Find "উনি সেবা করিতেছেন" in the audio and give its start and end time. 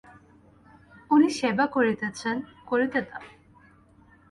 1.11-2.35